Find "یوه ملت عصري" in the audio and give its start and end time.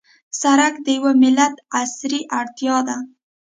0.97-2.21